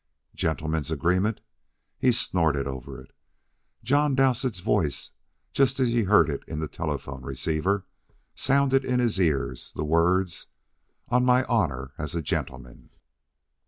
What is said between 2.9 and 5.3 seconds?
it. John Dowsett's voice,